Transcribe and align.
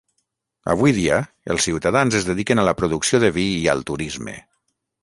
Avui 0.73 0.93
dia 0.99 1.19
els 1.55 1.67
ciutadans 1.67 2.17
es 2.21 2.27
dediquen 2.31 2.63
a 2.63 2.67
la 2.71 2.77
producció 2.81 3.25
de 3.27 3.35
vi 3.39 3.47
i 3.61 3.65
al 3.77 3.87
turisme. 3.93 4.41